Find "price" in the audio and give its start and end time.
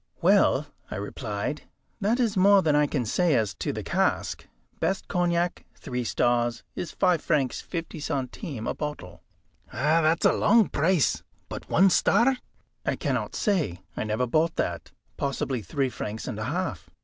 10.69-11.21